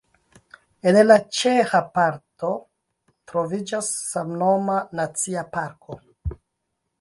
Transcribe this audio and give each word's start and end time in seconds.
En 0.91 0.97
la 1.09 1.17
ĉeĥa 1.39 1.81
parto 1.97 2.49
troviĝas 3.33 3.91
samnoma 4.15 4.79
nacia 5.03 5.45
parko. 5.59 6.01